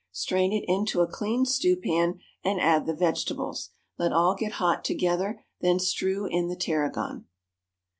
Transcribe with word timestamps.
Strain 0.11 0.51
it 0.51 0.65
into 0.67 1.01
a 1.01 1.05
clean 1.07 1.45
stewpan, 1.45 2.19
and 2.43 2.59
add 2.59 2.87
the 2.87 2.95
vegetables; 2.95 3.69
let 3.99 4.11
all 4.11 4.33
get 4.33 4.53
hot 4.53 4.83
together; 4.83 5.45
then 5.59 5.77
strew 5.77 6.25
in 6.25 6.47
the 6.47 6.55
tarragon. 6.55 7.27